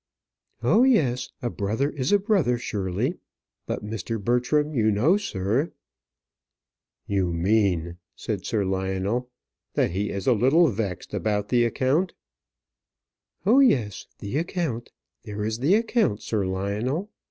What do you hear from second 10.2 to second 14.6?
a little vexed about the account." "Oh, yes, the